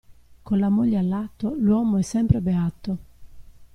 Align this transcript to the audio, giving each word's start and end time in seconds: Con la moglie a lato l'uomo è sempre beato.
Con 0.41 0.57
la 0.59 0.69
moglie 0.69 0.97
a 0.97 1.03
lato 1.03 1.53
l'uomo 1.53 1.97
è 1.99 2.01
sempre 2.01 2.41
beato. 2.41 2.97